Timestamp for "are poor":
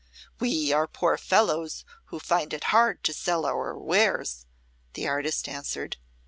0.73-1.15